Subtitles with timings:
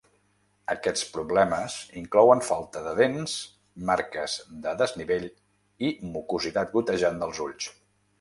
[0.73, 3.35] Aquests problemes inclouen falta de dents,
[3.89, 5.29] marques de desnivell
[5.91, 7.69] i mucositat gotejant dels ulls.